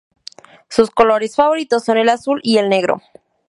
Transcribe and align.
Sus 0.67 0.89
colores 0.89 1.35
favoritos 1.35 1.83
son 1.85 1.95
el 1.99 2.09
azul 2.09 2.41
y 2.43 2.57
el 2.57 2.69
negro. 2.69 3.03